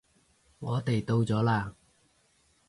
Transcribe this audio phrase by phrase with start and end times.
[0.57, 1.73] 我哋到咗喇